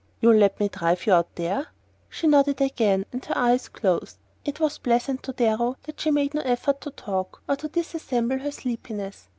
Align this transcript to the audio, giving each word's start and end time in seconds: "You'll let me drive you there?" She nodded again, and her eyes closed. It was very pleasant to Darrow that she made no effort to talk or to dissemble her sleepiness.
"You'll 0.19 0.35
let 0.37 0.59
me 0.59 0.67
drive 0.67 1.05
you 1.05 1.23
there?" 1.35 1.67
She 2.09 2.25
nodded 2.25 2.59
again, 2.59 3.05
and 3.11 3.23
her 3.23 3.37
eyes 3.37 3.67
closed. 3.69 4.17
It 4.43 4.59
was 4.59 4.77
very 4.79 4.95
pleasant 4.95 5.21
to 5.21 5.31
Darrow 5.33 5.77
that 5.83 5.99
she 6.01 6.09
made 6.09 6.33
no 6.33 6.41
effort 6.41 6.81
to 6.81 6.89
talk 6.89 7.43
or 7.47 7.55
to 7.57 7.67
dissemble 7.67 8.39
her 8.39 8.51
sleepiness. 8.51 9.29